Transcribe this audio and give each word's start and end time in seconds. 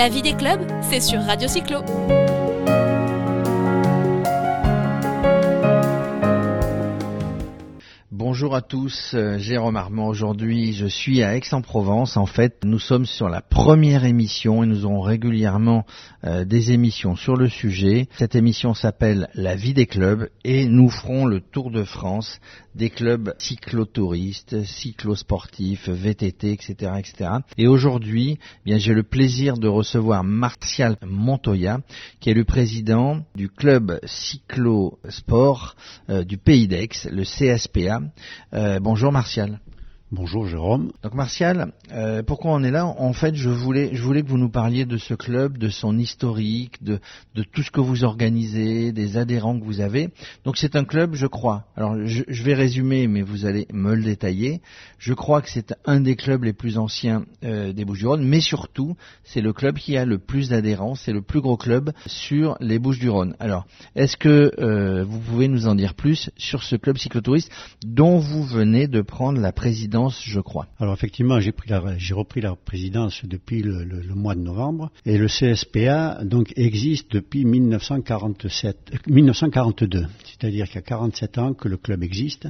La 0.00 0.08
vie 0.08 0.22
des 0.22 0.32
clubs, 0.32 0.66
c'est 0.80 1.00
sur 1.00 1.20
Radio 1.20 1.46
Cyclo. 1.46 1.82
Bonjour 8.40 8.56
à 8.56 8.62
tous, 8.62 9.12
euh, 9.12 9.36
Jérôme 9.36 9.76
Armand. 9.76 10.08
Aujourd'hui, 10.08 10.72
je 10.72 10.86
suis 10.86 11.22
à 11.22 11.36
Aix-en-Provence. 11.36 12.16
En 12.16 12.24
fait, 12.24 12.64
nous 12.64 12.78
sommes 12.78 13.04
sur 13.04 13.28
la 13.28 13.42
première 13.42 14.06
émission 14.06 14.62
et 14.62 14.66
nous 14.66 14.86
aurons 14.86 15.02
régulièrement 15.02 15.84
euh, 16.24 16.46
des 16.46 16.72
émissions 16.72 17.16
sur 17.16 17.36
le 17.36 17.50
sujet. 17.50 18.08
Cette 18.16 18.34
émission 18.34 18.72
s'appelle 18.72 19.28
La 19.34 19.56
vie 19.56 19.74
des 19.74 19.84
clubs 19.84 20.30
et 20.42 20.64
nous 20.64 20.88
ferons 20.88 21.26
le 21.26 21.42
tour 21.42 21.70
de 21.70 21.84
France 21.84 22.40
des 22.74 22.90
clubs 22.90 23.34
cyclotouristes, 23.38 24.64
cyclosportifs, 24.64 25.88
VTT, 25.88 26.52
etc., 26.52 26.92
etc. 26.98 27.30
Et 27.58 27.66
aujourd'hui, 27.66 28.38
eh 28.40 28.64
bien, 28.64 28.78
j'ai 28.78 28.94
le 28.94 29.02
plaisir 29.02 29.58
de 29.58 29.68
recevoir 29.68 30.22
Martial 30.24 30.96
Montoya, 31.04 31.80
qui 32.20 32.30
est 32.30 32.34
le 32.34 32.44
président 32.44 33.20
du 33.34 33.48
club 33.48 33.98
cyclosport 34.04 35.74
euh, 36.08 36.24
du 36.24 36.38
Pays 36.38 36.68
d'Aix, 36.68 36.88
le 37.10 37.24
CSPA. 37.24 38.00
Euh, 38.54 38.80
bonjour 38.80 39.12
Martial. 39.12 39.60
Bonjour 40.12 40.44
Jérôme. 40.44 40.90
Donc 41.04 41.14
Martial, 41.14 41.72
euh, 41.92 42.24
pourquoi 42.24 42.50
on 42.50 42.64
est 42.64 42.72
là? 42.72 42.84
En 42.84 43.12
fait, 43.12 43.36
je 43.36 43.48
voulais, 43.48 43.90
je 43.92 44.02
voulais 44.02 44.24
que 44.24 44.28
vous 44.28 44.38
nous 44.38 44.50
parliez 44.50 44.84
de 44.84 44.96
ce 44.96 45.14
club, 45.14 45.56
de 45.56 45.68
son 45.68 45.96
historique, 46.00 46.82
de, 46.82 46.98
de 47.36 47.44
tout 47.44 47.62
ce 47.62 47.70
que 47.70 47.80
vous 47.80 48.02
organisez, 48.02 48.90
des 48.90 49.16
adhérents 49.16 49.56
que 49.56 49.64
vous 49.64 49.80
avez. 49.80 50.08
Donc 50.44 50.56
c'est 50.56 50.74
un 50.74 50.82
club, 50.82 51.14
je 51.14 51.28
crois. 51.28 51.66
Alors 51.76 51.94
je, 52.06 52.24
je, 52.26 52.42
vais 52.42 52.54
résumer, 52.54 53.06
mais 53.06 53.22
vous 53.22 53.46
allez 53.46 53.68
me 53.72 53.94
le 53.94 54.02
détailler. 54.02 54.62
Je 54.98 55.14
crois 55.14 55.42
que 55.42 55.48
c'est 55.48 55.74
un 55.84 56.00
des 56.00 56.16
clubs 56.16 56.42
les 56.42 56.54
plus 56.54 56.76
anciens 56.76 57.24
euh, 57.44 57.72
des 57.72 57.84
Bouches-du-Rhône, 57.84 58.24
mais 58.24 58.40
surtout 58.40 58.96
c'est 59.22 59.40
le 59.40 59.52
club 59.52 59.76
qui 59.76 59.96
a 59.96 60.04
le 60.04 60.18
plus 60.18 60.48
d'adhérents. 60.48 60.96
C'est 60.96 61.12
le 61.12 61.22
plus 61.22 61.40
gros 61.40 61.56
club 61.56 61.92
sur 62.06 62.56
les 62.60 62.80
Bouches-du-Rhône. 62.80 63.36
Alors, 63.38 63.64
est-ce 63.94 64.16
que 64.16 64.50
euh, 64.58 65.04
vous 65.04 65.20
pouvez 65.20 65.46
nous 65.46 65.68
en 65.68 65.76
dire 65.76 65.94
plus 65.94 66.30
sur 66.36 66.64
ce 66.64 66.74
club 66.74 66.98
cyclotouriste 66.98 67.52
dont 67.86 68.18
vous 68.18 68.42
venez 68.42 68.88
de 68.88 69.02
prendre 69.02 69.40
la 69.40 69.52
présidence? 69.52 69.99
Alors 70.78 70.94
effectivement, 70.94 71.40
j'ai 71.40 72.14
repris 72.14 72.40
la 72.40 72.56
présidence 72.56 73.24
depuis 73.24 73.62
le, 73.62 74.14
mois 74.14 74.34
de 74.34 74.40
novembre 74.40 74.90
et 75.04 75.18
le 75.18 75.26
CSPA 75.26 76.24
donc 76.24 76.52
existe 76.56 77.12
depuis 77.12 77.44
1947, 77.44 79.06
1942, 79.08 80.06
c'est-à-dire 80.24 80.66
qu'il 80.66 80.76
y 80.76 80.78
a 80.78 80.82
47 80.82 81.38
ans 81.38 81.54
que 81.54 81.68
le 81.68 81.76
club 81.76 82.02
existe. 82.02 82.48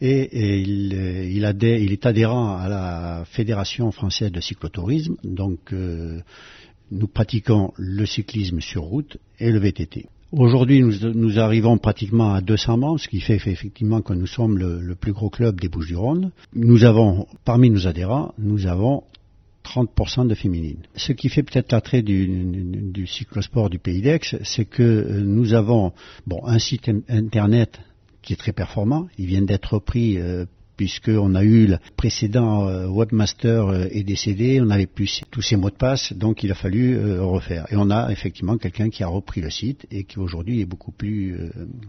Et, 0.00 1.44
adhère, 1.44 1.78
il, 1.78 1.92
est 1.92 2.06
adhérent 2.06 2.56
à 2.56 2.68
la 2.68 3.24
Fédération 3.24 3.92
française 3.92 4.32
de 4.32 4.40
cyclotourisme, 4.40 5.14
donc 5.22 5.72
euh, 5.72 6.20
nous 6.90 7.06
pratiquons 7.06 7.72
le 7.76 8.04
cyclisme 8.04 8.60
sur 8.60 8.82
route 8.82 9.18
et 9.38 9.52
le 9.52 9.60
VTT. 9.60 10.06
Aujourd'hui, 10.32 10.82
nous, 10.82 11.38
arrivons 11.38 11.76
pratiquement 11.76 12.32
à 12.32 12.40
200 12.40 12.78
membres, 12.78 12.98
ce 12.98 13.06
qui 13.06 13.20
fait 13.20 13.34
effectivement 13.34 14.00
que 14.00 14.14
nous 14.14 14.26
sommes 14.26 14.56
le, 14.56 14.94
plus 14.94 15.12
gros 15.12 15.28
club 15.28 15.60
des 15.60 15.68
Bouches-du-Rhône. 15.68 16.30
Nous 16.54 16.84
avons, 16.84 17.26
parmi 17.44 17.68
nos 17.68 17.86
adhérents, 17.86 18.32
nous 18.38 18.66
avons 18.66 19.02
30% 19.62 20.26
de 20.26 20.34
féminines. 20.34 20.80
Ce 20.96 21.12
qui 21.12 21.28
fait 21.28 21.42
peut-être 21.42 21.72
l'attrait 21.72 22.00
du, 22.00 23.06
cyclosport 23.06 23.68
du 23.68 23.78
Pays 23.78 24.00
d'Aix, 24.00 24.20
c'est 24.42 24.64
que 24.64 25.20
nous 25.20 25.52
avons 25.52 25.92
bon, 26.26 26.40
un 26.46 26.58
site 26.58 26.90
internet 27.10 27.78
qui 28.22 28.32
est 28.32 28.36
très 28.36 28.52
performant. 28.52 29.08
Il 29.18 29.26
vient 29.26 29.42
d'être 29.42 29.74
repris 29.74 30.16
euh, 30.16 30.46
puisqu'on 30.76 31.34
a 31.34 31.42
eu 31.42 31.66
le 31.66 31.78
précédent 31.96 32.68
euh, 32.68 32.86
webmaster 32.86 33.68
euh, 33.68 33.86
est 33.90 34.02
décédé, 34.02 34.60
on 34.60 34.66
n'avait 34.66 34.86
plus 34.86 35.22
tous 35.30 35.42
ses 35.42 35.56
mots 35.56 35.70
de 35.70 35.76
passe, 35.76 36.12
donc 36.12 36.42
il 36.42 36.50
a 36.50 36.54
fallu 36.54 36.96
euh, 36.96 37.22
refaire. 37.22 37.66
Et 37.70 37.76
on 37.76 37.90
a 37.90 38.10
effectivement 38.10 38.56
quelqu'un 38.56 38.90
qui 38.90 39.02
a 39.02 39.08
repris 39.08 39.40
le 39.40 39.50
site 39.50 39.86
et 39.90 40.04
qui 40.04 40.18
aujourd'hui 40.18 40.60
est 40.60 40.66
beaucoup 40.66 40.92
plus 40.92 41.36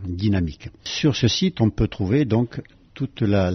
dynamique. 0.08 0.70
Sur 0.84 1.16
ce 1.16 1.28
site, 1.28 1.62
on 1.62 1.70
peut 1.70 1.88
trouver 1.88 2.26
donc 2.26 2.62
toutes 2.94 3.22
la, 3.22 3.52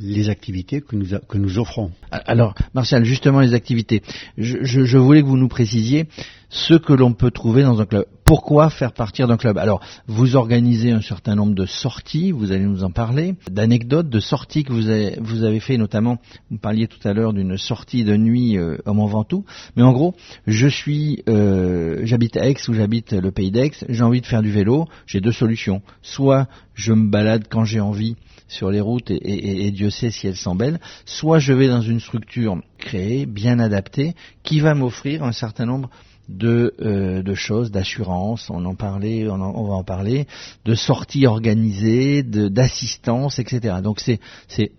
les 0.00 0.28
activités 0.28 0.80
que 0.80 0.96
nous, 0.96 1.18
que 1.28 1.38
nous 1.38 1.58
offrons. 1.58 1.90
Alors, 2.10 2.54
Martial, 2.74 3.04
justement 3.04 3.40
les 3.40 3.54
activités. 3.54 4.02
Je, 4.36 4.58
je, 4.62 4.84
je 4.84 4.98
voulais 4.98 5.22
que 5.22 5.26
vous 5.26 5.36
nous 5.36 5.48
précisiez 5.48 6.06
ce 6.48 6.74
que 6.74 6.92
l'on 6.92 7.14
peut 7.14 7.30
trouver 7.30 7.62
dans 7.62 7.80
un 7.80 7.86
club. 7.86 8.04
Pourquoi 8.24 8.68
faire 8.70 8.92
partir 8.92 9.26
d'un 9.26 9.36
club? 9.36 9.56
Alors, 9.58 9.80
vous 10.06 10.36
organisez 10.36 10.90
un 10.90 11.00
certain 11.00 11.34
nombre 11.34 11.54
de 11.54 11.64
sorties, 11.64 12.30
vous 12.30 12.52
allez 12.52 12.64
nous 12.64 12.84
en 12.84 12.90
parler, 12.90 13.34
d'anecdotes, 13.50 14.08
de 14.08 14.20
sorties 14.20 14.62
que 14.62 14.72
vous 14.72 14.88
avez, 14.88 15.16
vous 15.20 15.44
avez 15.44 15.60
fait, 15.60 15.78
notamment, 15.78 16.18
vous 16.50 16.58
parliez 16.58 16.86
tout 16.86 17.06
à 17.08 17.14
l'heure 17.14 17.32
d'une 17.32 17.56
sortie 17.56 18.04
de 18.04 18.16
nuit 18.16 18.58
euh, 18.58 18.76
au 18.86 18.92
Mont 18.92 19.06
Ventoux. 19.06 19.44
Mais 19.76 19.82
en 19.82 19.92
gros, 19.92 20.14
je 20.46 20.68
suis, 20.68 21.22
euh, 21.28 22.00
j'habite 22.04 22.36
à 22.36 22.48
Aix 22.48 22.56
ou 22.68 22.74
j'habite 22.74 23.12
le 23.12 23.30
pays 23.30 23.50
d'Aix, 23.50 23.72
j'ai 23.88 24.02
envie 24.02 24.20
de 24.20 24.26
faire 24.26 24.42
du 24.42 24.50
vélo, 24.50 24.86
j'ai 25.06 25.20
deux 25.20 25.32
solutions. 25.32 25.82
Soit 26.02 26.48
je 26.74 26.92
me 26.92 27.08
balade 27.08 27.46
quand 27.48 27.64
j'ai 27.64 27.80
envie 27.80 28.16
sur 28.52 28.70
les 28.70 28.80
routes 28.80 29.10
et, 29.10 29.70
Dieu 29.70 29.90
sait 29.90 30.10
si 30.10 30.26
elles 30.26 30.36
sont 30.36 30.54
belles, 30.54 30.78
soit 31.06 31.38
je 31.38 31.52
vais 31.52 31.68
dans 31.68 31.80
une 31.80 32.00
structure 32.00 32.60
créée, 32.78 33.26
bien 33.26 33.58
adaptée, 33.58 34.14
qui 34.42 34.60
va 34.60 34.74
m'offrir 34.74 35.24
un 35.24 35.32
certain 35.32 35.64
nombre 35.64 35.88
de, 36.28 36.74
euh, 36.80 37.34
choses, 37.34 37.70
d'assurance, 37.70 38.48
on 38.50 38.64
en 38.64 38.74
parlait, 38.74 39.26
on, 39.28 39.38
va 39.38 39.74
en 39.74 39.84
parler, 39.84 40.26
de 40.64 40.74
sorties 40.74 41.26
organisées, 41.26 42.22
d'assistance, 42.22 43.38
etc. 43.38 43.76
Donc 43.82 44.00
c'est 44.00 44.20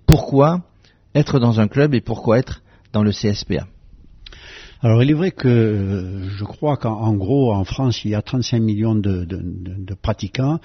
pourquoi 0.05 0.61
être 1.15 1.39
dans 1.39 1.59
un 1.59 1.67
club 1.67 1.93
et 1.93 2.01
pourquoi 2.01 2.39
être 2.39 2.61
dans 2.91 3.03
le 3.03 3.11
CSPA. 3.11 3.67
Alors 4.81 5.01
il 5.01 5.09
est 5.09 5.15
vrai 5.15 5.31
que 5.31 6.27
je 6.37 6.43
crois 6.43 6.77
qu'en 6.77 7.13
gros 7.13 7.53
en 7.53 7.63
France 7.63 8.03
il 8.03 8.11
y 8.11 8.15
a 8.15 8.21
35 8.21 8.59
millions 8.59 8.95
de 8.95 9.95
pratiquants 10.01 10.59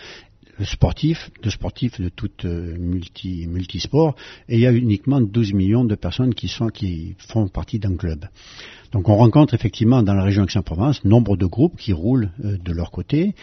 sportifs, 0.64 1.30
de 1.42 1.50
sportifs 1.50 2.00
de 2.00 2.08
toute 2.08 2.44
multi, 2.44 3.46
multisport, 3.46 4.14
et 4.48 4.54
il 4.54 4.60
y 4.60 4.66
a 4.66 4.72
uniquement 4.72 5.20
12 5.20 5.52
millions 5.52 5.84
de 5.84 5.94
personnes 5.94 6.34
qui, 6.34 6.48
sont, 6.48 6.68
qui 6.68 7.14
font 7.18 7.48
partie 7.48 7.78
d'un 7.78 7.96
club. 7.96 8.26
Donc 8.92 9.08
on 9.08 9.16
rencontre 9.16 9.54
effectivement 9.54 10.02
dans 10.02 10.14
la 10.14 10.22
région 10.22 10.44
Aix-en-Provence 10.44 11.04
nombre 11.04 11.36
de 11.36 11.44
groupes 11.44 11.76
qui 11.76 11.92
roulent 11.92 12.30
euh, 12.44 12.56
de 12.56 12.72
leur 12.72 12.90
côté, 12.90 13.34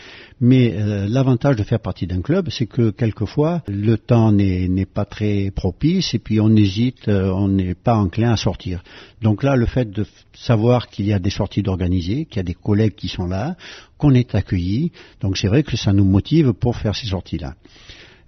mais 0.41 0.73
euh, 0.73 1.07
l'avantage 1.07 1.55
de 1.55 1.63
faire 1.63 1.79
partie 1.79 2.07
d'un 2.07 2.21
club, 2.21 2.49
c'est 2.49 2.65
que 2.65 2.89
quelquefois 2.89 3.61
le 3.67 3.97
temps 3.97 4.31
n'est 4.31 4.85
pas 4.85 5.05
très 5.05 5.51
propice 5.51 6.13
et 6.13 6.19
puis 6.19 6.39
on 6.39 6.49
hésite, 6.55 7.07
euh, 7.07 7.29
on 7.29 7.47
n'est 7.47 7.75
pas 7.75 7.95
enclin 7.95 8.31
à 8.31 8.37
sortir. 8.37 8.83
Donc 9.21 9.43
là, 9.43 9.55
le 9.55 9.65
fait 9.67 9.89
de 9.91 10.05
savoir 10.33 10.87
qu'il 10.87 11.05
y 11.05 11.13
a 11.13 11.19
des 11.19 11.29
sorties 11.29 11.61
d'organiser, 11.61 12.25
qu'il 12.25 12.37
y 12.37 12.39
a 12.39 12.43
des 12.43 12.55
collègues 12.55 12.95
qui 12.95 13.07
sont 13.07 13.27
là, 13.27 13.55
qu'on 13.97 14.13
est 14.13 14.33
accueillis, 14.33 14.91
donc 15.21 15.37
c'est 15.37 15.47
vrai 15.47 15.63
que 15.63 15.77
ça 15.77 15.93
nous 15.93 16.05
motive 16.05 16.53
pour 16.53 16.75
faire 16.75 16.95
ces 16.95 17.07
sorties-là. 17.07 17.53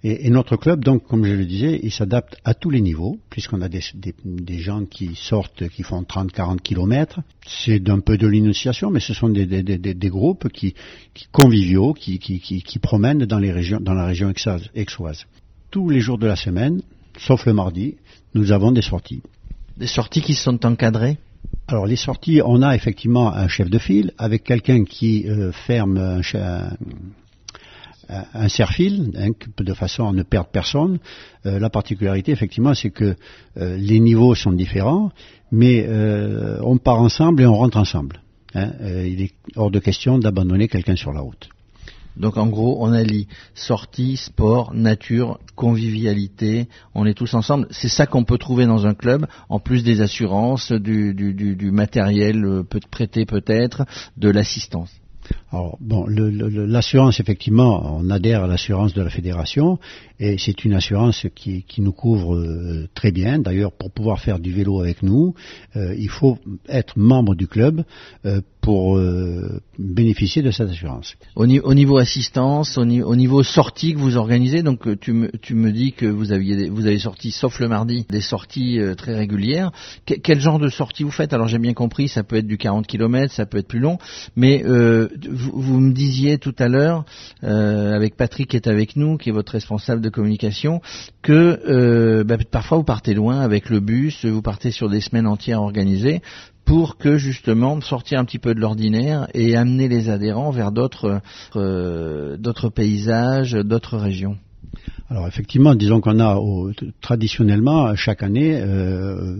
Et, 0.04 0.26
et, 0.26 0.30
notre 0.30 0.56
club, 0.56 0.84
donc, 0.84 1.04
comme 1.04 1.24
je 1.24 1.32
le 1.32 1.44
disais, 1.44 1.80
il 1.82 1.90
s'adapte 1.90 2.36
à 2.44 2.54
tous 2.54 2.70
les 2.70 2.80
niveaux, 2.80 3.18
puisqu'on 3.30 3.62
a 3.62 3.68
des, 3.68 3.80
des, 3.94 4.14
des, 4.24 4.58
gens 4.58 4.84
qui 4.84 5.16
sortent, 5.16 5.68
qui 5.68 5.82
font 5.82 6.02
30-40 6.02 6.60
kilomètres. 6.60 7.20
C'est 7.46 7.80
d'un 7.80 7.98
peu 7.98 8.16
de 8.16 8.28
l'initiation, 8.28 8.90
mais 8.90 9.00
ce 9.00 9.12
sont 9.12 9.28
des, 9.28 9.46
des 9.46 10.08
groupes 10.08 10.48
qui, 10.50 10.74
qui 11.14 11.26
conviviaux, 11.32 11.94
qui, 11.94 12.20
qui, 12.20 12.38
qui, 12.38 12.78
promènent 12.78 13.24
dans, 13.24 13.40
les 13.40 13.50
régions, 13.50 13.80
dans 13.80 13.94
la 13.94 14.06
région 14.06 14.32
aixoise. 14.76 15.26
Tous 15.72 15.90
les 15.90 16.00
jours 16.00 16.18
de 16.18 16.28
la 16.28 16.36
semaine, 16.36 16.80
sauf 17.18 17.44
le 17.46 17.52
mardi, 17.52 17.96
nous 18.34 18.52
avons 18.52 18.70
des 18.70 18.82
sorties. 18.82 19.22
Des 19.76 19.88
sorties 19.88 20.22
qui 20.22 20.34
sont 20.34 20.64
encadrées? 20.64 21.18
Alors 21.66 21.86
les 21.86 21.96
sorties, 21.96 22.40
on 22.44 22.62
a 22.62 22.74
effectivement 22.74 23.32
un 23.32 23.48
chef 23.48 23.68
de 23.68 23.78
file 23.78 24.12
avec 24.16 24.44
quelqu'un 24.44 24.84
qui 24.84 25.28
euh, 25.28 25.52
ferme 25.52 25.98
un, 25.98 26.22
un 28.08 28.48
serre-fil, 28.48 29.12
hein, 29.16 29.30
de 29.56 29.74
façon 29.74 30.08
à 30.08 30.12
ne 30.12 30.22
perdre 30.22 30.48
personne. 30.50 30.98
Euh, 31.46 31.58
la 31.58 31.70
particularité, 31.70 32.32
effectivement, 32.32 32.74
c'est 32.74 32.90
que 32.90 33.16
euh, 33.56 33.76
les 33.76 34.00
niveaux 34.00 34.34
sont 34.34 34.52
différents, 34.52 35.10
mais 35.52 35.84
euh, 35.86 36.58
on 36.62 36.78
part 36.78 37.00
ensemble 37.00 37.42
et 37.42 37.46
on 37.46 37.54
rentre 37.54 37.76
ensemble. 37.76 38.20
Hein. 38.54 38.72
il 39.04 39.20
est 39.20 39.34
hors 39.56 39.70
de 39.70 39.78
question 39.78 40.18
d'abandonner 40.18 40.68
quelqu'un 40.68 40.96
sur 40.96 41.12
la 41.12 41.20
route. 41.20 41.50
Donc 42.16 42.38
en 42.38 42.46
gros, 42.46 42.78
on 42.80 42.92
allie 42.94 43.28
sortie, 43.54 44.16
sport, 44.16 44.72
nature, 44.72 45.38
convivialité, 45.54 46.66
on 46.94 47.04
est 47.04 47.12
tous 47.12 47.34
ensemble. 47.34 47.66
C'est 47.70 47.90
ça 47.90 48.06
qu'on 48.06 48.24
peut 48.24 48.38
trouver 48.38 48.64
dans 48.64 48.86
un 48.86 48.94
club, 48.94 49.26
en 49.50 49.60
plus 49.60 49.84
des 49.84 50.00
assurances, 50.00 50.72
du 50.72 51.70
matériel 51.70 52.64
peut 52.68 52.80
prêté 52.90 53.26
peut-être, 53.26 53.84
de 54.16 54.30
l'assistance. 54.30 54.90
Alors, 55.50 55.78
bon, 55.80 56.06
l'assurance, 56.08 57.20
effectivement, 57.20 57.98
on 57.98 58.10
adhère 58.10 58.44
à 58.44 58.46
l'assurance 58.46 58.92
de 58.92 59.00
la 59.00 59.08
fédération 59.08 59.78
et 60.20 60.36
c'est 60.36 60.64
une 60.64 60.74
assurance 60.74 61.26
qui, 61.34 61.62
qui, 61.62 61.80
nous 61.80 61.92
couvre 61.92 62.34
euh, 62.34 62.88
très 62.94 63.12
bien. 63.12 63.38
D'ailleurs, 63.38 63.72
pour 63.72 63.90
pouvoir 63.90 64.20
faire 64.20 64.40
du 64.40 64.52
vélo 64.52 64.80
avec 64.80 65.02
nous, 65.02 65.34
euh, 65.76 65.94
il 65.96 66.10
faut 66.10 66.38
être 66.68 66.98
membre 66.98 67.34
du 67.34 67.46
club 67.46 67.84
euh, 68.26 68.40
pour 68.60 69.00
bénéficier 69.78 70.42
de 70.42 70.50
cette 70.50 70.68
assurance. 70.68 71.14
Au, 71.36 71.46
au 71.46 71.74
niveau 71.74 71.96
assistance, 71.96 72.76
au, 72.76 72.82
au, 72.82 73.16
niveau 73.16 73.42
sortie 73.42 73.94
que 73.94 73.98
vous 73.98 74.18
organisez, 74.18 74.62
donc 74.62 75.00
tu 75.00 75.12
me, 75.14 75.30
tu 75.40 75.54
me 75.54 75.72
dis 75.72 75.92
que 75.92 76.04
vous, 76.04 76.32
aviez, 76.32 76.68
vous 76.68 76.86
avez 76.86 76.98
sorti, 76.98 77.30
sauf 77.30 77.60
le 77.60 77.68
mardi, 77.68 78.04
des 78.10 78.20
sorties 78.20 78.78
très 78.98 79.14
régulières. 79.14 79.70
quel 80.04 80.40
genre 80.40 80.58
de 80.58 80.68
sortie 80.68 81.02
vous 81.02 81.10
faites? 81.10 81.32
Alors 81.32 81.48
j'ai 81.48 81.58
bien 81.58 81.72
compris, 81.72 82.08
ça 82.08 82.24
peut 82.24 82.36
être 82.36 82.46
du 82.46 82.58
40 82.58 82.86
km, 82.86 83.32
ça 83.32 83.46
peut 83.46 83.56
être 83.56 83.68
plus 83.68 83.80
long, 83.80 83.96
mais 84.36 84.62
vous, 85.38 85.80
me 85.80 85.92
disiez 85.92 86.38
tout 86.38 86.54
à 86.58 86.68
l'heure, 86.68 87.04
euh, 87.44 87.94
avec 87.94 88.16
Patrick 88.16 88.50
qui 88.50 88.56
est 88.56 88.66
avec 88.68 88.96
nous, 88.96 89.16
qui 89.16 89.28
est 89.28 89.32
votre 89.32 89.52
responsable 89.52 90.00
de 90.00 90.08
communication, 90.08 90.80
que 91.22 91.60
euh, 91.68 92.24
bah, 92.24 92.36
parfois 92.50 92.78
vous 92.78 92.84
partez 92.84 93.14
loin 93.14 93.40
avec 93.40 93.70
le 93.70 93.80
bus, 93.80 94.24
vous 94.24 94.42
partez 94.42 94.70
sur 94.70 94.88
des 94.88 95.00
semaines 95.00 95.26
entières 95.26 95.62
organisées 95.62 96.22
pour 96.64 96.98
que 96.98 97.16
justement 97.16 97.80
sortir 97.80 98.20
un 98.20 98.24
petit 98.24 98.38
peu 98.38 98.54
de 98.54 98.60
l'ordinaire 98.60 99.26
et 99.32 99.56
amener 99.56 99.88
les 99.88 100.10
adhérents 100.10 100.50
vers 100.50 100.70
d'autres 100.70 101.22
euh, 101.56 102.36
d'autres 102.36 102.68
paysages, 102.68 103.52
d'autres 103.52 103.96
régions. 103.96 104.36
Alors 105.10 105.26
effectivement, 105.26 105.74
disons 105.74 106.00
qu'on 106.00 106.20
a 106.20 106.38
traditionnellement 107.00 107.96
chaque 107.96 108.22
année 108.22 108.62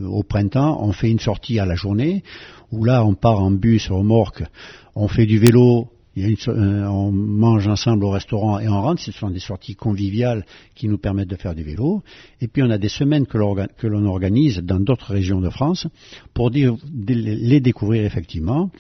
au 0.07 0.23
printemps, 0.23 0.79
on 0.83 0.93
fait 0.93 1.11
une 1.11 1.19
sortie 1.19 1.59
à 1.59 1.67
la 1.67 1.75
journée 1.75 2.23
où 2.73 2.85
là 2.85 3.05
on 3.05 3.15
part 3.15 3.41
en 3.41 3.51
bus 3.51 3.91
remorque 3.91 4.43
on 4.99 5.07
fait 5.07 5.27
du 5.27 5.39
vélo, 5.39 5.89
euh, 6.17 6.85
on 6.87 7.13
mange 7.13 7.69
ensemble 7.69 8.05
au 8.05 8.11
restaurant 8.11 8.59
et 8.59 8.69
on 8.69 8.83
rentre. 8.83 9.01
Ce 9.01 9.13
sont 9.13 9.31
des 9.31 9.39
sorties 9.39 9.77
conviviales 9.77 10.45
qui 10.75 10.89
nous 10.89 10.99
permettent 10.99 11.29
de 11.29 11.37
faire 11.37 11.55
du 11.55 11.63
vélo. 11.63 12.03
Et 12.41 12.49
puis 12.49 12.63
on 12.65 12.71
a 12.71 12.79
des 12.79 12.89
semaines 12.89 13.27
que 13.27 13.87
l'on 13.87 14.07
organise 14.07 14.59
dans 14.59 14.81
d'autres 14.81 15.13
régions 15.13 15.41
de 15.41 15.51
France 15.51 15.87
pour 16.35 16.51
les 16.51 17.61
découvrir 17.61 18.05
effectivement. 18.05 18.71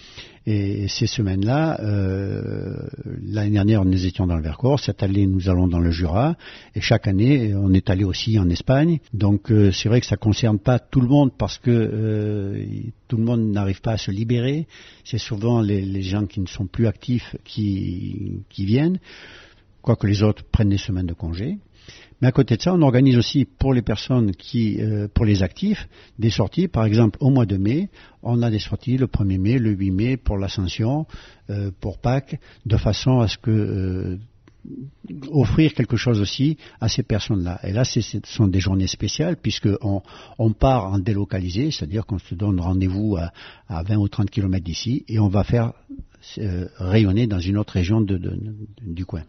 Et 0.50 0.88
ces 0.88 1.06
semaines-là, 1.06 1.78
euh, 1.82 2.74
l'année 3.22 3.50
dernière, 3.50 3.84
nous 3.84 4.06
étions 4.06 4.26
dans 4.26 4.36
le 4.36 4.42
Vercors. 4.42 4.80
Cette 4.80 5.02
année, 5.02 5.26
nous 5.26 5.50
allons 5.50 5.68
dans 5.68 5.78
le 5.78 5.90
Jura. 5.90 6.36
Et 6.74 6.80
chaque 6.80 7.06
année, 7.06 7.54
on 7.54 7.74
est 7.74 7.90
allé 7.90 8.02
aussi 8.02 8.38
en 8.38 8.48
Espagne. 8.48 8.98
Donc, 9.12 9.52
euh, 9.52 9.70
c'est 9.72 9.90
vrai 9.90 10.00
que 10.00 10.06
ça 10.06 10.14
ne 10.14 10.20
concerne 10.20 10.58
pas 10.58 10.78
tout 10.78 11.02
le 11.02 11.06
monde 11.06 11.32
parce 11.36 11.58
que 11.58 11.70
euh, 11.70 12.64
tout 13.08 13.18
le 13.18 13.24
monde 13.24 13.42
n'arrive 13.50 13.82
pas 13.82 13.92
à 13.92 13.96
se 13.98 14.10
libérer. 14.10 14.66
C'est 15.04 15.18
souvent 15.18 15.60
les, 15.60 16.00
gens 16.00 16.24
qui 16.24 16.40
ne 16.40 16.46
sont 16.46 16.66
plus 16.66 16.86
actifs 16.86 17.36
qui, 17.44 18.40
qui 18.48 18.64
viennent, 18.64 19.00
quoique 19.82 20.06
les 20.06 20.22
autres 20.22 20.44
prennent 20.50 20.70
des 20.70 20.78
semaines 20.78 21.08
de 21.08 21.12
congé. 21.12 21.58
Mais 22.20 22.29
à 22.29 22.32
côté 22.32 22.56
de 22.56 22.62
ça, 22.62 22.75
on 22.75 22.82
organise 22.82 23.17
aussi 23.17 23.44
pour 23.44 23.73
les 23.73 23.82
personnes 23.82 24.32
qui, 24.32 24.81
euh, 24.81 25.08
pour 25.12 25.25
les 25.25 25.43
actifs, 25.43 25.88
des 26.19 26.31
sorties. 26.31 26.69
Par 26.69 26.85
exemple, 26.85 27.19
au 27.20 27.31
mois 27.31 27.46
de 27.46 27.56
mai, 27.56 27.90
on 28.23 28.43
a 28.43 28.50
des 28.50 28.58
sorties 28.58 28.96
le 28.96 29.06
1er 29.06 29.38
mai, 29.38 29.58
le 29.58 29.70
8 29.70 29.90
mai 29.90 30.17
pour 30.17 30.37
l'Ascension, 30.37 31.06
euh, 31.50 31.70
pour 31.81 31.99
Pâques, 31.99 32.38
de 32.67 32.76
façon 32.76 33.20
à 33.20 33.29
ce 33.29 33.38
que 33.38 33.50
euh, 33.50 34.19
offrir 35.31 35.73
quelque 35.73 35.96
chose 35.96 36.20
aussi 36.20 36.58
à 36.81 36.88
ces 36.88 37.05
personnes-là. 37.05 37.61
Et 37.62 37.73
là, 37.73 37.85
ce 37.85 38.00
sont 38.25 38.49
des 38.49 38.61
journées 38.61 38.88
spéciales 38.88 39.37
puisqu'on 39.37 40.02
on 40.38 40.52
part 40.52 40.93
en 40.93 40.99
délocalisé, 40.99 41.70
c'est-à-dire 41.70 42.05
qu'on 42.05 42.19
se 42.19 42.34
donne 42.34 42.61
rendez-vous 42.61 43.17
à, 43.17 43.32
à, 43.69 43.82
20 43.84 43.96
ou 43.96 44.08
30 44.08 44.29
kilomètres 44.29 44.64
d'ici 44.64 45.05
et 45.08 45.20
on 45.20 45.29
va 45.29 45.44
faire 45.44 45.73
rayonner 46.79 47.29
dans 47.29 47.38
une 47.38 47.56
autre 47.56 47.75
région 47.75 48.00
du 48.00 49.06
coin. 49.06 49.23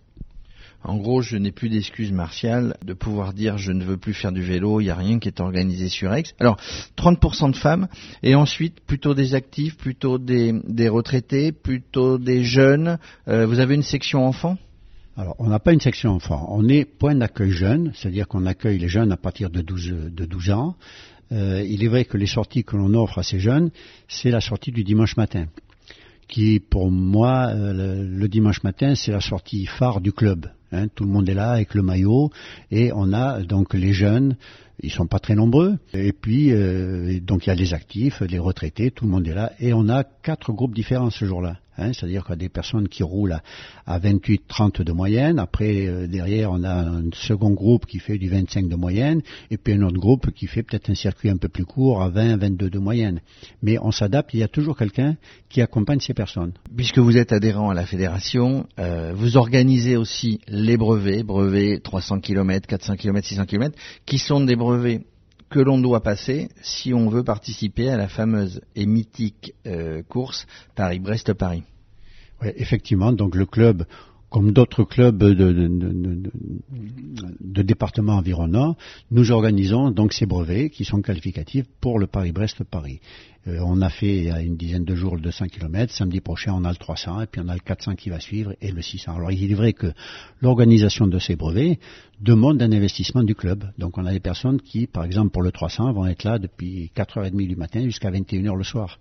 En 0.83 0.97
gros, 0.97 1.21
je 1.21 1.35
n'ai 1.35 1.51
plus 1.51 1.69
d'excuses 1.69 2.11
martiales 2.11 2.77
de 2.85 2.93
pouvoir 2.93 3.33
dire 3.33 3.57
je 3.57 3.71
ne 3.71 3.83
veux 3.83 3.97
plus 3.97 4.13
faire 4.13 4.31
du 4.31 4.41
vélo, 4.41 4.79
il 4.79 4.85
n'y 4.85 4.89
a 4.89 4.95
rien 4.95 5.19
qui 5.19 5.27
est 5.27 5.39
organisé 5.41 5.89
sur 5.89 6.13
Aix. 6.13 6.23
Alors, 6.39 6.57
30% 6.97 7.51
de 7.51 7.55
femmes, 7.55 7.87
et 8.23 8.33
ensuite 8.35 8.79
plutôt 8.81 9.13
des 9.13 9.35
actifs, 9.35 9.75
plutôt 9.75 10.17
des, 10.17 10.53
retraités, 10.89 11.51
plutôt 11.51 12.17
des 12.17 12.43
jeunes. 12.43 12.97
Euh, 13.27 13.45
vous 13.45 13.59
avez 13.59 13.75
une 13.75 13.83
section 13.83 14.25
enfants? 14.25 14.57
Alors, 15.17 15.35
on 15.39 15.49
n'a 15.49 15.59
pas 15.59 15.73
une 15.73 15.81
section 15.81 16.11
enfants. 16.11 16.47
On 16.49 16.69
est 16.69 16.85
point 16.85 17.13
d'accueil 17.13 17.51
jeune, 17.51 17.91
c'est-à-dire 17.93 18.27
qu'on 18.27 18.45
accueille 18.45 18.79
les 18.79 18.87
jeunes 18.87 19.11
à 19.11 19.17
partir 19.17 19.49
de 19.49 19.61
12, 19.61 20.11
de 20.11 20.25
12 20.25 20.51
ans. 20.51 20.75
Euh, 21.33 21.61
il 21.67 21.83
est 21.83 21.89
vrai 21.89 22.05
que 22.05 22.15
les 22.15 22.25
sorties 22.25 22.63
que 22.63 22.77
l'on 22.77 22.93
offre 22.93 23.19
à 23.19 23.23
ces 23.23 23.39
jeunes, 23.39 23.69
c'est 24.07 24.31
la 24.31 24.39
sortie 24.39 24.71
du 24.71 24.83
dimanche 24.83 25.17
matin 25.17 25.47
qui 26.29 26.59
pour 26.59 26.89
moi, 26.91 27.47
euh, 27.49 28.05
le, 28.07 28.27
dimanche 28.29 28.63
matin, 28.63 28.93
c'est 28.95 29.11
la 29.11 29.19
sortie 29.19 29.65
phare 29.65 29.99
du 29.99 30.13
club. 30.13 30.49
Hein. 30.71 30.87
tout 30.93 31.03
le 31.03 31.09
monde 31.09 31.27
est 31.29 31.33
là 31.33 31.51
avec 31.51 31.73
le 31.73 31.81
maillot 31.81 32.31
et 32.71 32.91
on 32.93 33.13
a 33.13 33.41
donc 33.41 33.73
les 33.73 33.93
jeunes, 33.93 34.35
ils 34.81 34.91
sont 34.91 35.07
pas 35.07 35.19
très 35.19 35.35
nombreux. 35.35 35.77
Et 35.93 36.13
puis 36.13 36.51
euh, 36.51 37.19
donc 37.21 37.45
il 37.45 37.49
y 37.49 37.51
a 37.51 37.55
les 37.55 37.73
actifs, 37.73 38.21
les 38.21 38.39
retraités, 38.39 38.91
tout 38.91 39.05
le 39.05 39.11
monde 39.11 39.27
est 39.27 39.33
là 39.33 39.51
et 39.59 39.73
on 39.73 39.89
a 39.89 40.03
quatre 40.03 40.51
groupes 40.53 40.75
différents 40.75 41.09
ce 41.09 41.25
jour-là. 41.25 41.57
Hein, 41.79 41.91
c'est-à-dire 41.93 42.23
qu'il 42.23 42.31
y 42.31 42.33
a 42.33 42.37
des 42.37 42.49
personnes 42.49 42.89
qui 42.89 43.03
roulent 43.03 43.39
à, 43.85 43.99
28-30 43.99 44.83
de 44.83 44.91
moyenne. 44.91 45.39
Après, 45.39 45.87
euh, 45.87 46.07
derrière, 46.07 46.51
on 46.51 46.63
a 46.63 46.73
un 46.73 47.03
second 47.13 47.51
groupe 47.51 47.85
qui 47.85 47.99
fait 47.99 48.17
du 48.17 48.29
25 48.29 48.67
de 48.67 48.75
moyenne, 48.75 49.21
et 49.49 49.57
puis 49.57 49.73
un 49.73 49.81
autre 49.83 49.97
groupe 49.97 50.31
qui 50.31 50.47
fait 50.47 50.63
peut-être 50.63 50.89
un 50.89 50.95
circuit 50.95 51.29
un 51.29 51.37
peu 51.37 51.47
plus 51.47 51.65
court 51.65 52.01
à 52.01 52.09
20-22 52.09 52.69
de 52.69 52.79
moyenne. 52.79 53.21
Mais 53.61 53.77
on 53.79 53.91
s'adapte. 53.91 54.33
Il 54.33 54.39
y 54.39 54.43
a 54.43 54.47
toujours 54.47 54.77
quelqu'un 54.77 55.15
qui 55.49 55.61
accompagne 55.61 55.99
ces 55.99 56.13
personnes. 56.13 56.51
Puisque 56.75 56.99
vous 56.99 57.17
êtes 57.17 57.31
adhérent 57.31 57.69
à 57.69 57.73
la 57.73 57.85
fédération, 57.85 58.67
euh, 58.77 59.13
vous 59.15 59.37
organisez 59.37 59.95
aussi 59.95 60.41
les 60.47 60.77
brevets, 60.77 61.23
brevets 61.23 61.81
300 61.81 62.19
km, 62.19 62.67
400 62.67 62.95
km, 62.97 63.25
600 63.25 63.45
km, 63.45 63.77
qui 64.05 64.17
sont 64.17 64.41
des 64.41 64.55
brevets 64.55 64.68
que 65.49 65.59
l'on 65.59 65.79
doit 65.79 66.01
passer 66.01 66.49
si 66.61 66.93
on 66.93 67.09
veut 67.09 67.23
participer 67.23 67.89
à 67.89 67.97
la 67.97 68.07
fameuse 68.07 68.61
et 68.75 68.85
mythique 68.85 69.53
euh, 69.65 70.03
course 70.03 70.45
Paris-Brest-Paris. 70.75 71.63
Effectivement, 72.41 73.11
donc 73.11 73.35
le 73.35 73.45
club, 73.45 73.85
comme 74.29 74.51
d'autres 74.51 74.83
clubs 74.83 75.17
de, 75.17 75.33
de, 75.33 76.31
de, 77.39 77.61
départements 77.61 78.17
environnants, 78.17 78.77
nous 79.11 79.31
organisons 79.31 79.91
donc 79.91 80.13
ces 80.13 80.25
brevets 80.25 80.69
qui 80.69 80.85
sont 80.85 81.01
qualificatifs 81.01 81.65
pour 81.81 81.99
le 81.99 82.07
Paris-Brest-Paris. 82.07 82.99
Euh, 83.47 83.59
on 83.65 83.81
a 83.81 83.89
fait 83.89 84.17
il 84.17 84.23
y 84.25 84.29
a 84.29 84.41
une 84.41 84.55
dizaine 84.55 84.83
de 84.83 84.95
jours 84.95 85.15
le 85.15 85.21
200 85.21 85.47
km, 85.47 85.93
samedi 85.93 86.19
prochain 86.19 86.53
on 86.53 86.65
a 86.65 86.69
le 86.69 86.75
300 86.75 87.21
et 87.21 87.25
puis 87.25 87.41
on 87.43 87.47
a 87.47 87.53
le 87.53 87.59
400 87.59 87.95
qui 87.95 88.09
va 88.09 88.19
suivre 88.19 88.53
et 88.61 88.71
le 88.71 88.81
600. 88.81 89.15
Alors 89.15 89.31
il 89.31 89.51
est 89.51 89.55
vrai 89.55 89.73
que 89.73 89.87
l'organisation 90.41 91.07
de 91.07 91.19
ces 91.19 91.35
brevets 91.35 91.79
demande 92.21 92.61
un 92.61 92.71
investissement 92.71 93.23
du 93.23 93.35
club. 93.35 93.71
Donc 93.77 93.97
on 93.97 94.05
a 94.05 94.11
des 94.11 94.19
personnes 94.19 94.61
qui, 94.61 94.87
par 94.87 95.05
exemple 95.05 95.31
pour 95.31 95.41
le 95.41 95.51
300, 95.51 95.93
vont 95.93 96.05
être 96.05 96.23
là 96.23 96.37
depuis 96.37 96.91
4h30 96.95 97.47
du 97.47 97.55
matin 97.55 97.83
jusqu'à 97.83 98.11
21h 98.11 98.55
le 98.55 98.63
soir 98.63 98.99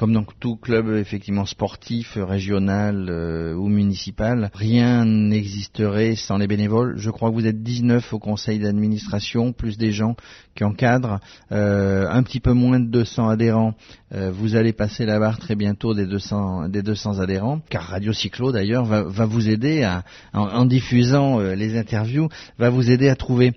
comme 0.00 0.14
dans 0.14 0.24
tout 0.24 0.56
club 0.56 0.94
effectivement 0.96 1.44
sportif, 1.44 2.16
régional 2.16 3.08
euh, 3.10 3.52
ou 3.52 3.68
municipal, 3.68 4.50
rien 4.54 5.04
n'existerait 5.04 6.14
sans 6.14 6.38
les 6.38 6.46
bénévoles. 6.46 6.94
Je 6.96 7.10
crois 7.10 7.28
que 7.28 7.34
vous 7.34 7.46
êtes 7.46 7.62
19 7.62 8.14
au 8.14 8.18
conseil 8.18 8.60
d'administration, 8.60 9.52
plus 9.52 9.76
des 9.76 9.92
gens 9.92 10.16
qui 10.54 10.64
encadrent, 10.64 11.20
euh, 11.52 12.08
un 12.08 12.22
petit 12.22 12.40
peu 12.40 12.54
moins 12.54 12.80
de 12.80 12.86
200 12.86 13.28
adhérents. 13.28 13.74
Euh, 14.14 14.30
vous 14.32 14.56
allez 14.56 14.72
passer 14.72 15.04
la 15.04 15.18
barre 15.18 15.38
très 15.38 15.54
bientôt 15.54 15.92
des 15.92 16.06
200, 16.06 16.70
des 16.70 16.80
200 16.80 17.18
adhérents, 17.18 17.60
car 17.68 17.82
Radio 17.82 18.14
Cyclo 18.14 18.52
d'ailleurs 18.52 18.86
va, 18.86 19.02
va, 19.02 19.26
vous 19.26 19.50
aider 19.50 19.82
à, 19.82 20.02
en, 20.32 20.64
diffusant 20.64 21.40
les 21.40 21.78
interviews, 21.78 22.30
va 22.58 22.70
vous 22.70 22.90
aider 22.90 23.10
à 23.10 23.16
trouver. 23.16 23.52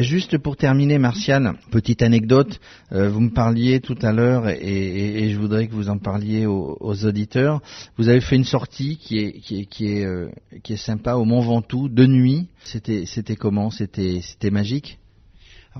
juste 0.00 0.38
pour 0.38 0.56
terminer, 0.56 0.98
Martial, 0.98 1.52
petite 1.70 2.00
anecdote. 2.00 2.58
vous 2.90 3.20
me 3.20 3.30
parliez 3.30 3.80
tout 3.80 3.98
à 4.00 4.12
l'heure 4.12 4.48
et, 4.48 4.56
et, 4.56 5.24
et 5.24 5.30
je 5.30 5.38
voudrais 5.38 5.66
que 5.66 5.73
vous 5.74 5.88
en 5.90 5.98
parliez 5.98 6.46
aux, 6.46 7.04
auditeurs. 7.04 7.60
Vous 7.96 8.08
avez 8.08 8.20
fait 8.20 8.36
une 8.36 8.44
sortie 8.44 8.96
qui 8.96 9.18
est, 9.18 9.32
qui 9.40 9.60
est, 9.60 9.64
qui 9.66 9.86
est, 9.88 10.04
euh, 10.04 10.30
sympa 10.76 11.14
au 11.14 11.24
Mont 11.24 11.40
Ventoux, 11.40 11.88
de 11.88 12.06
nuit. 12.06 12.48
C'était, 12.64 13.04
c'était 13.06 13.36
comment? 13.36 13.70
C'était, 13.70 14.20
c'était 14.22 14.50
magique? 14.50 14.98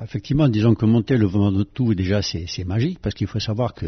Effectivement, 0.03 0.49
disons 0.49 0.75
que 0.75 0.87
monter 0.87 1.17
le 1.17 1.29
Mont 1.29 1.53
Ventoux, 1.53 1.95
déjà, 1.95 2.21
c'est, 2.21 2.65
magique, 2.65 2.99
parce 3.01 3.15
qu'il 3.15 3.29
faut 3.29 3.39
savoir 3.39 3.75
que 3.75 3.87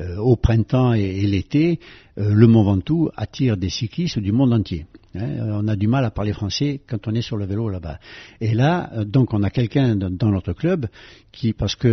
euh, 0.00 0.18
au 0.18 0.36
printemps 0.36 0.92
et, 0.92 1.22
l'été, 1.22 1.80
euh, 2.18 2.34
le 2.34 2.46
Mont 2.46 2.62
Ventoux 2.62 3.08
attire 3.16 3.56
des 3.56 3.70
cyclistes 3.70 4.18
du 4.18 4.32
monde 4.32 4.52
entier. 4.52 4.86
Hein. 5.14 5.62
on 5.62 5.66
a 5.66 5.76
du 5.76 5.88
mal 5.88 6.04
à 6.04 6.10
parler 6.10 6.34
français 6.34 6.82
quand 6.86 7.08
on 7.08 7.14
est 7.14 7.22
sur 7.22 7.38
le 7.38 7.46
vélo 7.46 7.70
là-bas. 7.70 7.98
Et 8.42 8.52
là, 8.52 8.90
donc, 9.06 9.32
on 9.32 9.42
a 9.42 9.48
quelqu'un 9.48 9.96
dans, 9.96 10.30
notre 10.30 10.52
club 10.52 10.88
qui, 11.32 11.54
parce 11.54 11.74
que 11.74 11.88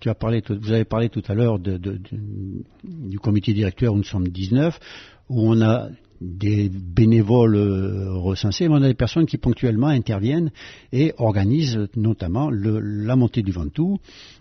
tu 0.00 0.08
as 0.08 0.14
parlé, 0.14 0.42
vous 0.48 0.72
avez 0.72 0.84
parlé 0.84 1.08
tout 1.08 1.22
à 1.28 1.34
l'heure 1.34 1.58
de, 1.58 1.76
du 2.84 3.18
comité 3.18 3.52
directeur 3.52 3.92
où 3.92 3.96
nous 3.96 4.04
sommes 4.04 4.28
19, 4.28 4.78
où 5.28 5.50
on 5.50 5.60
a 5.60 5.88
des 6.20 6.68
bénévoles 6.68 7.56
euh, 7.56 8.14
recensés, 8.14 8.68
mais 8.68 8.74
on 8.74 8.82
a 8.82 8.88
des 8.88 8.94
personnes 8.94 9.26
qui 9.26 9.38
ponctuellement 9.38 9.88
interviennent 9.88 10.50
et 10.92 11.12
organisent 11.18 11.88
notamment 11.96 12.50
la 12.50 13.16
montée 13.16 13.42
du 13.42 13.52
Ventoux. 13.52 13.98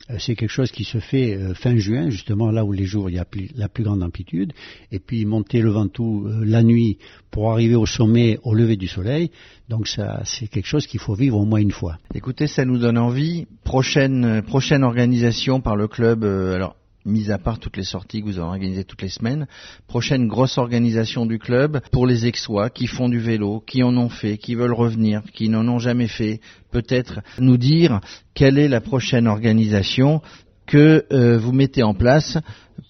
Euh, 0.10 0.16
c'est 0.20 0.36
quelque 0.36 0.52
chose 0.52 0.72
qui 0.72 0.84
se 0.84 1.00
fait 1.00 1.36
euh, 1.36 1.54
fin 1.54 1.78
juin, 1.78 2.10
justement 2.10 2.52
là 2.52 2.66
où 2.66 2.72
les 2.72 2.86
jours 2.86 3.10
il 3.10 3.16
y 3.16 3.20
a 3.20 3.26
la 3.56 3.70
plus 3.70 3.84
grande 3.84 4.02
amplitude, 4.02 4.54
et 4.92 5.00
puis 5.00 5.26
monter 5.26 5.62
le 5.62 5.70
Ventoux 5.70 6.28
la 6.44 6.64
nuit 6.64 6.98
pour 7.30 7.52
arriver 7.52 7.76
au 7.76 7.86
sommet 7.86 8.40
au 8.44 8.54
lever 8.54 8.78
du 8.78 8.88
soleil. 8.88 9.32
Donc 9.70 9.88
ça, 9.88 10.22
c'est 10.26 10.48
quelque 10.48 10.68
chose 10.68 10.88
qu'il 10.88 11.00
faut 11.00 11.14
vivre 11.14 11.38
au 11.38 11.46
moins 11.46 11.60
une 11.60 11.72
fois. 11.72 11.98
Écoutez, 12.16 12.48
ça 12.48 12.66
nous 12.66 12.78
donne 12.78 12.98
envie. 12.98 13.46
Prochaine 13.64 14.42
prochaine 14.42 14.84
organisation 14.84 15.62
par 15.62 15.76
le 15.76 15.88
club. 15.88 16.24
alors 16.24 16.76
mis 17.08 17.32
à 17.32 17.38
part 17.38 17.60
toutes 17.60 17.78
les 17.78 17.84
sorties 17.84 18.22
que 18.22 18.26
vous 18.26 18.38
avez 18.38 18.48
organisées 18.48 18.84
toutes 18.84 19.02
les 19.02 19.10
semaines. 19.10 19.48
Prochaine 19.88 20.28
grosse 20.28 20.58
organisation 20.58 21.26
du 21.26 21.40
club 21.40 21.82
pour 21.92 22.06
les 22.06 22.26
Aixois 22.26 22.70
qui 22.70 22.88
font 22.88 23.10
du 23.10 23.20
vélo, 23.20 23.64
qui 23.66 23.82
en 23.82 23.96
ont 23.98 24.10
fait, 24.10 24.38
qui 24.38 24.56
veulent 24.56 24.74
revenir, 24.74 25.24
qui 25.34 25.50
n'en 25.50 25.68
ont 25.68 25.80
jamais 25.80 26.08
fait. 26.08 26.42
Peut-être 26.72 27.22
nous 27.40 27.58
dire 27.58 28.02
quelle 28.34 28.58
est 28.60 28.68
la 28.68 28.82
prochaine 28.82 29.28
organisation 29.28 30.22
que 30.66 31.06
euh, 31.12 31.38
vous 31.38 31.54
mettez 31.54 31.82
en 31.82 31.94
place 31.94 32.38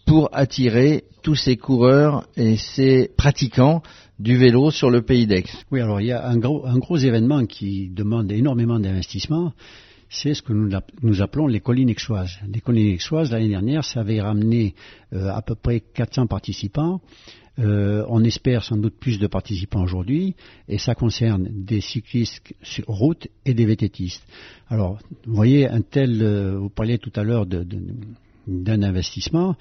pour 0.05 0.29
attirer 0.33 1.03
tous 1.21 1.35
ces 1.35 1.57
coureurs 1.57 2.25
et 2.35 2.57
ces 2.57 3.11
pratiquants 3.15 3.81
du 4.19 4.37
vélo 4.37 4.71
sur 4.71 4.89
le 4.89 5.01
pays 5.01 5.27
d'Aix. 5.27 5.43
Oui, 5.71 5.79
alors 5.79 6.01
il 6.01 6.07
y 6.07 6.11
a 6.11 6.27
un 6.27 6.37
gros, 6.37 6.65
un 6.65 6.79
gros 6.79 6.97
événement 6.97 7.45
qui 7.45 7.89
demande 7.89 8.31
énormément 8.31 8.79
d'investissement, 8.79 9.53
c'est 10.09 10.33
ce 10.33 10.41
que 10.41 10.53
nous, 10.53 11.21
appelons 11.21 11.47
les 11.47 11.59
collines 11.59 11.89
aixoises. 11.89 12.37
Les 12.51 12.61
collines 12.61 12.93
aixoises, 12.93 13.31
l'année 13.31 13.49
dernière, 13.49 13.83
ça 13.83 14.01
avait 14.01 14.21
ramené 14.21 14.75
euh, 15.13 15.29
à 15.29 15.41
peu 15.41 15.55
près 15.55 15.81
400 15.81 16.27
participants. 16.27 17.01
Euh, 17.59 18.05
on 18.07 18.23
espère 18.23 18.63
sans 18.63 18.77
doute 18.77 18.95
plus 18.99 19.17
de 19.17 19.25
participants 19.25 19.81
aujourd'hui, 19.81 20.35
et 20.67 20.77
ça 20.77 20.93
concerne 20.93 21.49
des 21.51 21.81
cyclistes 21.81 22.53
sur 22.61 22.85
route 22.85 23.27
et 23.45 23.55
des 23.55 23.65
vététistes. 23.65 24.23
Alors, 24.67 24.99
vous 25.25 25.35
voyez, 25.35 25.67
un 25.67 25.81
tel, 25.81 26.21
euh, 26.21 26.57
vous 26.59 26.69
parliez 26.69 26.99
tout 26.99 27.11
à 27.15 27.23
l'heure 27.23 27.47
de, 27.47 27.65
d'un 28.47 28.81
investissement, 28.81 29.55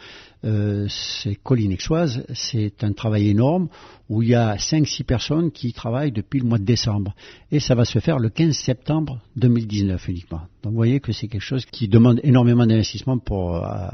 euh, 0.44 0.86
c'est 0.88 1.34
Colline 1.34 1.72
Aixoise, 1.72 2.24
c'est 2.34 2.84
un 2.84 2.92
travail 2.92 3.28
énorme 3.28 3.68
où 4.08 4.22
il 4.22 4.28
y 4.28 4.34
a 4.34 4.56
5-6 4.56 5.04
personnes 5.04 5.50
qui 5.50 5.72
travaillent 5.72 6.12
depuis 6.12 6.40
le 6.40 6.46
mois 6.46 6.58
de 6.58 6.64
décembre. 6.64 7.14
Et 7.50 7.60
ça 7.60 7.74
va 7.74 7.84
se 7.84 7.98
faire 7.98 8.18
le 8.18 8.28
15 8.28 8.56
septembre 8.56 9.20
2019 9.36 10.08
uniquement. 10.08 10.42
Donc 10.62 10.72
vous 10.72 10.76
voyez 10.76 11.00
que 11.00 11.12
c'est 11.12 11.28
quelque 11.28 11.40
chose 11.40 11.66
qui 11.66 11.88
demande 11.88 12.20
énormément 12.22 12.66
d'investissement 12.66 13.18
pour 13.18 13.56
euh, 13.56 13.88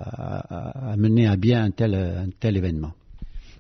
mener 0.97 1.27
à 1.27 1.37
bien 1.37 1.65
un 1.65 1.71
tel, 1.71 1.95
un 1.95 2.29
tel 2.39 2.57
événement. 2.57 2.93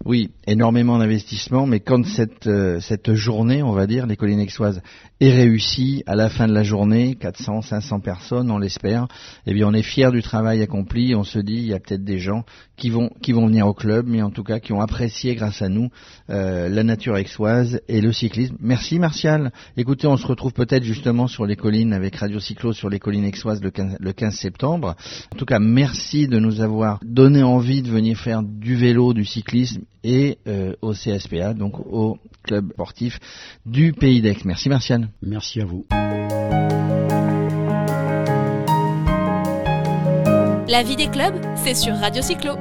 Oui, 0.04 0.30
énormément 0.48 0.98
d'investissement, 0.98 1.64
mais 1.64 1.78
quand 1.78 2.04
cette, 2.04 2.48
euh, 2.48 2.80
cette 2.80 3.14
journée, 3.14 3.62
on 3.62 3.70
va 3.70 3.86
dire, 3.86 4.06
les 4.06 4.16
collines 4.16 4.40
aixoises, 4.40 4.82
est 5.20 5.32
réussie, 5.32 6.02
à 6.06 6.16
la 6.16 6.28
fin 6.28 6.48
de 6.48 6.52
la 6.52 6.64
journée, 6.64 7.14
400, 7.14 7.62
500 7.62 8.00
personnes, 8.00 8.50
on 8.50 8.58
l'espère, 8.58 9.06
eh 9.46 9.54
bien 9.54 9.68
on 9.68 9.72
est 9.72 9.82
fier 9.82 10.10
du 10.10 10.20
travail 10.20 10.60
accompli, 10.60 11.14
on 11.14 11.22
se 11.22 11.38
dit, 11.38 11.54
il 11.54 11.66
y 11.66 11.72
a 11.72 11.78
peut-être 11.78 12.02
des 12.02 12.18
gens 12.18 12.44
qui 12.76 12.90
vont, 12.90 13.10
qui 13.22 13.30
vont 13.30 13.46
venir 13.46 13.68
au 13.68 13.74
club, 13.74 14.06
mais 14.08 14.22
en 14.22 14.30
tout 14.30 14.42
cas 14.42 14.58
qui 14.58 14.72
ont 14.72 14.80
apprécié 14.80 15.36
grâce 15.36 15.62
à 15.62 15.68
nous 15.68 15.90
euh, 16.30 16.68
la 16.68 16.82
nature 16.82 17.14
aixoise 17.14 17.80
et 17.86 18.00
le 18.00 18.12
cyclisme. 18.12 18.56
Merci 18.58 18.98
Martial. 18.98 19.52
Écoutez, 19.76 20.08
on 20.08 20.16
se 20.16 20.26
retrouve 20.26 20.52
peut-être 20.52 20.82
justement 20.82 21.28
sur 21.28 21.46
les 21.46 21.54
collines 21.54 21.92
avec 21.92 22.16
Radio 22.16 22.40
Cyclo 22.40 22.72
sur 22.72 22.88
les 22.88 22.98
collines 22.98 23.24
aixoises 23.24 23.62
le 23.62 23.70
15, 23.70 23.98
le 24.00 24.12
15 24.12 24.34
septembre. 24.34 24.96
En 25.32 25.36
tout 25.36 25.46
cas, 25.46 25.60
merci 25.60 26.26
de 26.26 26.40
nous 26.40 26.60
avoir 26.60 26.98
donné 27.04 27.44
envie 27.44 27.82
de 27.82 27.88
venir 27.88 28.18
faire 28.18 28.42
du 28.42 28.74
vélo, 28.74 29.14
du 29.14 29.24
cyclisme 29.24 29.82
et 30.04 30.38
euh, 30.46 30.74
au 30.82 30.92
CSPA, 30.92 31.54
donc 31.54 31.78
au 31.78 32.18
club 32.42 32.72
sportif 32.72 33.18
du 33.66 33.92
Pays 33.92 34.20
d'Aix. 34.20 34.36
Merci 34.44 34.68
Martial. 34.68 35.08
Merci 35.22 35.60
à 35.60 35.64
vous. 35.64 35.86
La 40.68 40.82
vie 40.82 40.96
des 40.96 41.08
clubs, 41.08 41.38
c'est 41.56 41.74
sur 41.74 41.94
Radio 41.94 42.22
Cyclo. 42.22 42.56